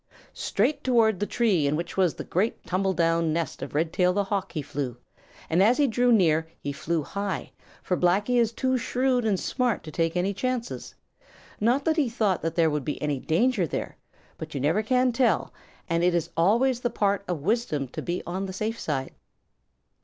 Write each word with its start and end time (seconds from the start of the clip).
Straight 0.33 0.83
toward 0.83 1.19
the 1.19 1.27
tree 1.27 1.67
in 1.67 1.75
which 1.75 1.95
was 1.95 2.15
the 2.15 2.23
great 2.23 2.65
tumble 2.65 2.93
down 2.93 3.31
nest 3.31 3.61
of 3.61 3.75
Redtail 3.75 4.13
the 4.13 4.23
Hawk 4.23 4.51
he 4.53 4.63
flew, 4.63 4.97
and 5.47 5.61
as 5.61 5.77
he 5.77 5.85
drew 5.85 6.11
near, 6.11 6.47
he 6.59 6.71
flew 6.71 7.03
high, 7.03 7.51
for 7.83 7.95
Blacky 7.95 8.39
is 8.39 8.51
too 8.51 8.79
shrewd 8.79 9.25
and 9.25 9.39
smart 9.39 9.83
to 9.83 9.91
take 9.91 10.17
any 10.17 10.33
chances. 10.33 10.95
Not 11.59 11.85
that 11.85 11.97
he 11.97 12.09
thought 12.09 12.41
that 12.41 12.55
there 12.55 12.71
could 12.71 12.83
be 12.83 12.99
any 12.99 13.19
danger 13.19 13.67
there; 13.67 13.95
but 14.39 14.55
you 14.55 14.59
never 14.59 14.81
can 14.81 15.11
tell, 15.11 15.53
and 15.87 16.03
it 16.03 16.15
is 16.15 16.31
always 16.35 16.79
the 16.79 16.89
part 16.89 17.23
of 17.27 17.41
wisdom 17.41 17.87
to 17.89 18.01
be 18.01 18.23
on 18.25 18.47
the 18.47 18.53
safe 18.53 18.79
side. 18.79 19.13